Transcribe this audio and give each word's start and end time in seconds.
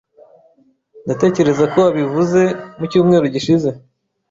Ndatekereza 1.05 1.63
ko 1.71 1.77
wabivuze 1.85 2.41
mu 2.77 2.83
cyumweru 2.91 3.25
gishize. 3.35 3.69